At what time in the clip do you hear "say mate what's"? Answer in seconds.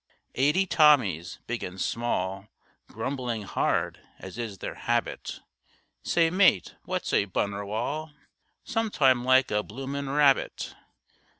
6.01-7.13